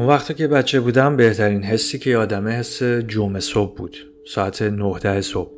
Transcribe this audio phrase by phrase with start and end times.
[0.00, 3.96] اون وقتا که بچه بودم بهترین حسی که یادمه حس جمعه صبح بود.
[4.26, 5.50] ساعت 19 صبح.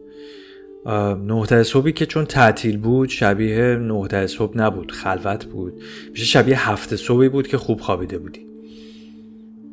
[0.86, 5.82] 19 صبحی که چون تعطیل بود شبیه 19 صبح نبود خلوت بود.
[6.10, 8.46] میشه شبیه هفته صبحی بود که خوب خوابیده بودی.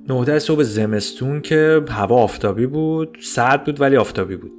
[0.09, 4.51] 19 صبح زمستون که هوا آفتابی بود سرد بود ولی آفتابی بود.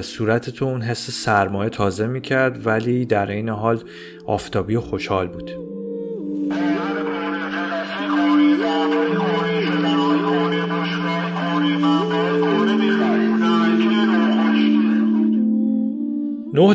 [0.00, 3.78] صورت تو اون حس سرمایه تازه می‌کرد ولی در این حال
[4.26, 5.75] آفتابی و خوشحال بود.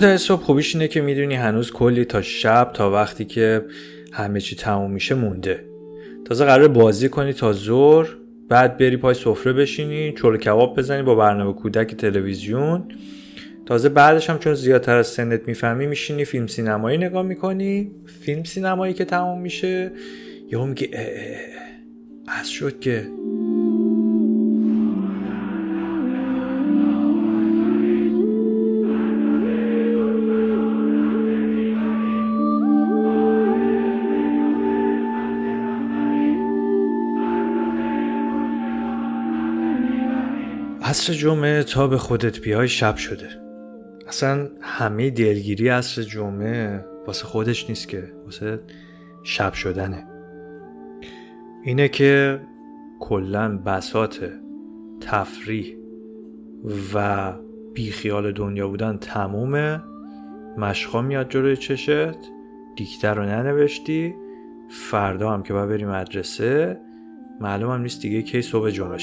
[0.02, 3.66] ده صبح خوبیش اینه که می‌دونی هنوز کلی تا شب تا وقتی که
[4.12, 5.66] همه چی تموم میشه مونده.
[6.26, 8.18] تازه قرار بازی کنی تا زور
[8.50, 12.84] بعد بری پای سفره بشینی چلو کباب بزنی با برنامه کودک تلویزیون.
[13.66, 17.92] تازه بعدش هم چون زیادتر از سنت می‌فهمی میشینی فیلم سینمایی نگاه می‌کنی.
[18.22, 19.92] فیلم سینمایی که تموم میشه
[20.52, 20.90] یهو میگی
[22.28, 23.08] از شد که
[40.92, 43.30] عصر جمعه تا به خودت بیای شب شده.
[44.08, 48.60] اصلا همه دلگیری عصر جمعه واسه خودش نیست که واسه
[49.24, 50.08] شب شدنه.
[51.64, 52.40] اینه که
[53.00, 54.32] کلا بسات
[55.02, 55.76] تفریح
[56.94, 57.34] و
[57.74, 59.84] بیخیال دنیا بودن تمومه
[60.58, 62.18] مشقا میاد جلوی چشت
[62.76, 64.16] دیکتر رو ننوشتی
[64.70, 66.80] فردا هم که باید بری مدرسه
[67.42, 68.98] معلوم هم نیست دیگه کی صبح جمعه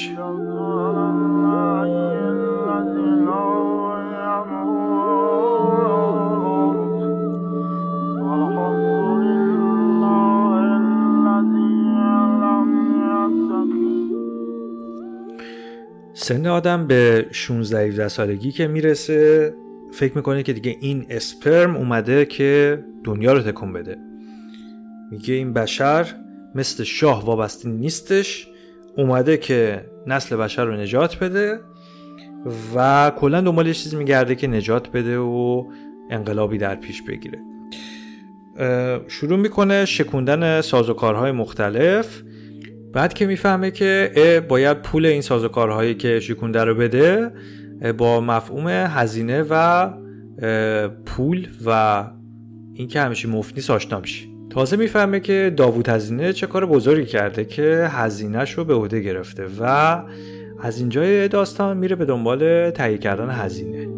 [16.20, 19.54] سن آدم به 16 17 سالگی که می‌رسه
[19.92, 23.96] فکر می‌کنه که دیگه این اسپرم اومده که دنیا رو تکون بده.
[25.10, 26.06] میگه این بشر
[26.54, 28.48] مثل شاه وابسته نیستش
[28.96, 31.60] اومده که نسل بشر رو نجات بده
[32.74, 35.64] و کلا دنبال یه چیزی میگرده که نجات بده و
[36.10, 37.38] انقلابی در پیش بگیره.
[39.08, 42.22] شروع می‌کنه شکوندن سازوکارهای مختلف.
[42.92, 47.30] بعد که می‌فهمه که باید پول این سازوکارهایی که شکونده رو بده
[47.98, 49.88] با مفهوم هزینه و
[51.06, 52.04] پول و
[52.72, 57.44] اینکه همیشه مفت نیست آشنا میشه تازه می‌فهمه که داوود هزینه چه کار بزرگی کرده
[57.44, 60.02] که هزینهش رو به عهده گرفته و
[60.60, 63.97] از اینجای داستان میره به دنبال تهیه کردن هزینه.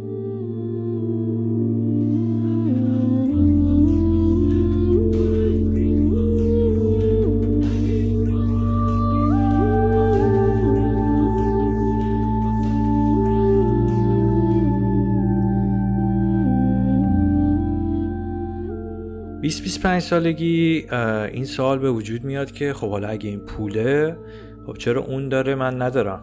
[19.59, 20.87] 25 سالگی
[21.33, 24.16] این سوال به وجود میاد که خب حالا اگه این پوله
[24.66, 26.22] خب چرا اون داره من ندارم؟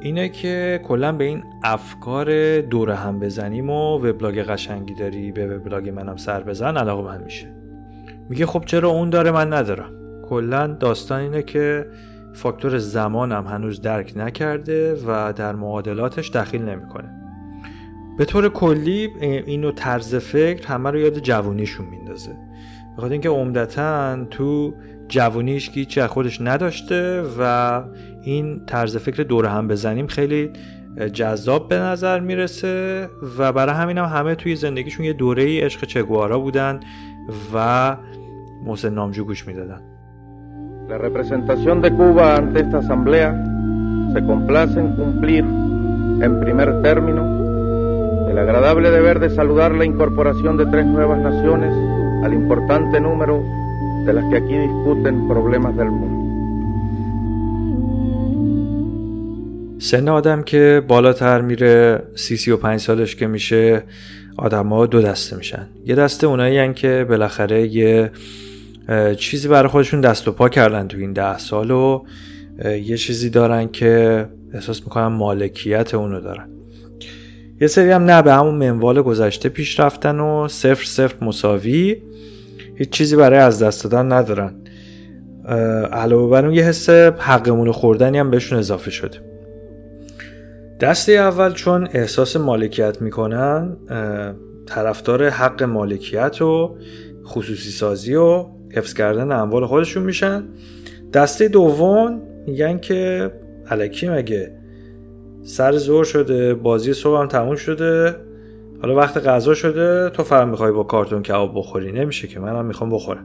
[0.00, 5.88] اینه که کلا به این افکار دور هم بزنیم و وبلاگ قشنگی داری به وبلاگ
[5.88, 7.54] منم سر بزن علاقه من میشه.
[8.28, 9.92] میگه خب چرا اون داره من ندارم؟
[10.28, 11.86] کلا داستان اینه که
[12.32, 17.21] فاکتور زمانم هنوز درک نکرده و در معادلاتش دخیل نمی‌کنه.
[18.18, 22.36] به طور کلی اینو طرز فکر همه رو یاد جوونیشون میندازه.
[22.96, 24.74] بخاطر اینکه عمدتا تو
[25.08, 27.82] جوونیش که خودش نداشته و
[28.22, 30.50] این طرز فکر دور هم بزنیم خیلی
[31.12, 33.08] جذاب به نظر می‌رسه
[33.38, 36.80] و برای همین هم همه توی زندگیشون یه دوره ای عشق چگوارا بودن
[37.54, 37.96] و
[38.64, 39.80] محسن نامجو گوش می‌دادن.
[40.88, 43.30] La representación de Cuba ante esta asamblea
[44.12, 45.44] se complace cumplir
[46.26, 47.41] en primer término
[48.32, 51.72] el agradable deber de saludar la incorporación de tres nuevas naciones
[52.24, 53.34] al importante número
[54.06, 56.22] de las que aquí discuten problemas del mundo.
[59.78, 63.82] سن آدم که بالاتر میره سی سی و پنج سالش که میشه
[64.36, 68.10] آدم ها دو دسته میشن یه دسته اونایی که بالاخره یه
[69.16, 72.02] چیزی برای خودشون دست و پا کردن تو این ده سال و
[72.64, 76.48] یه چیزی دارن که احساس می‌کنن مالکیت اونو دارن
[77.62, 82.02] یه سری هم نه به همون منوال گذشته پیش رفتن و صفر صفر مساوی.
[82.74, 84.54] هیچ چیزی برای از دست دادن ندارن.
[85.92, 89.18] علاوه بر اون یه حس حقمون خوردنی هم بهشون اضافه شده.
[90.80, 93.76] دسته اول چون احساس مالکیت می‌کنن
[94.66, 96.76] طرفدار حق مالکیت و
[97.24, 100.44] خصوصی سازی و حفظ کردن اموال خودشون میشن.
[101.12, 103.30] دسته دوم میگن که
[103.70, 104.61] علکی مگه
[105.42, 108.16] سر زور شده بازی صبح هم تموم شده.
[108.82, 111.92] حالا وقت غذا شده تو فقط می‌خوای با کارتون کباب بخوری.
[111.92, 113.24] نمیشه که منم می‌خوام بخورم.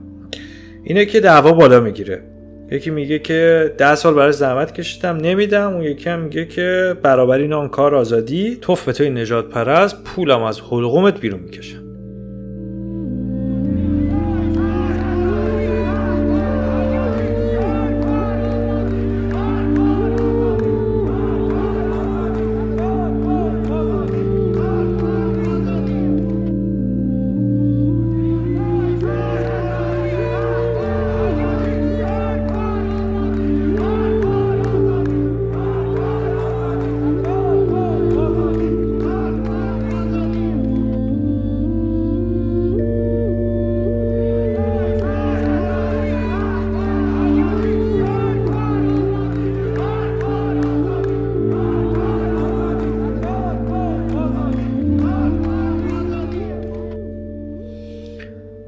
[0.83, 2.23] اینه که دعوا بالا می‌گیره.
[2.71, 5.73] یکی میگه که ده سال برای زحمت کشیدم نمیدم.
[5.73, 8.57] اون یکی هم میگه که برابری نان کار آزادی.
[8.61, 11.86] توف به توی نجات پرست پولم از حلقومت بیرون می‌کشم.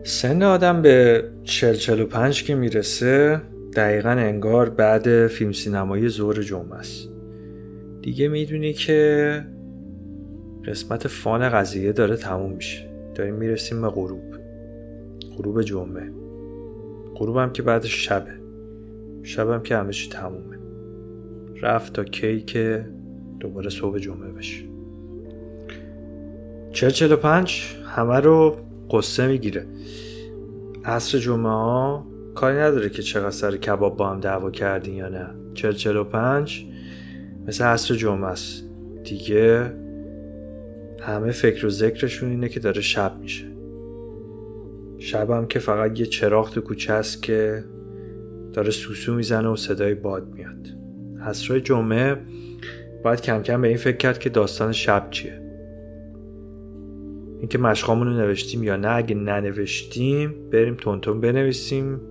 [0.10, 3.42] سن آدم به چل چل و پنج که می‌رسه
[3.76, 7.10] دقیقا انگار بعد فیلم سینمایی زور جمعه است.
[8.02, 9.46] دیگه می‌دونی که
[10.66, 12.90] قسمت فان قضیه داره تموم میشه.
[13.16, 14.24] داریم می‌رسیم به غروب.
[15.38, 16.12] غروب جمعه.
[17.16, 18.32] غروب هم که بعدش شبه.
[19.24, 20.58] شب هم که همه چی تمومه.
[21.62, 22.86] رفت تا کی که
[23.40, 24.64] دوباره صبح جمعه بشه.
[26.72, 28.56] چل چل پنج همه رو
[28.92, 29.66] قصه می‌گیره.
[30.86, 35.30] عصر جمعه ها کاری نداره که چقدر سر کباب با هم دعوا کردین یا نه.
[35.54, 36.66] چل چل و پنج
[37.48, 38.64] مثل عصر جمعه است.
[39.04, 39.74] دیگه
[41.02, 43.46] همه فکر و ذکرشون اینه که داره شب میشه.
[44.98, 47.64] شب هم که فقط یه چراغ تو کوچه است که
[48.54, 50.68] داره سوسو می‌زنه و صدای باد میاد.
[51.22, 52.18] عصرهای جمعه
[53.04, 55.49] باید کم کم به این فکر کرد که داستان شب چیه.
[57.50, 62.02] اینکه مشقامون رو نوشتیم یا نه اگه ننوشتیم بریم تونتون بنویسیم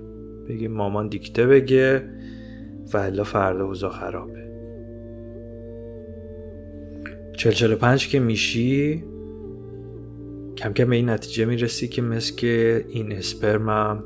[0.48, 2.04] بگیم مامان دیکته بگه
[2.92, 4.48] و الا فردا اوضاع خرابه.
[7.36, 9.04] چل پنج که میشی
[10.56, 14.04] کم کم به این نتیجه می‌رسی که مثل که این اسپرمم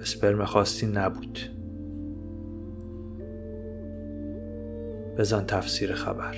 [0.00, 1.38] اسپرم خواستی نبود.
[5.18, 6.34] بزن تفسیر خبر.